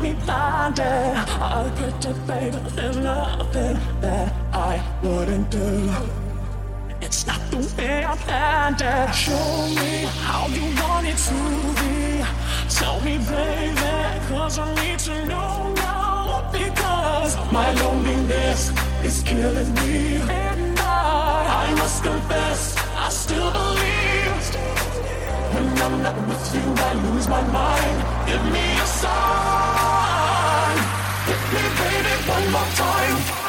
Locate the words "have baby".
2.04-2.56